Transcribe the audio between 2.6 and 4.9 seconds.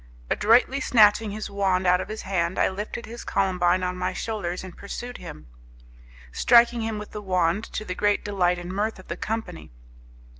lifted his Columbine on my shoulders, and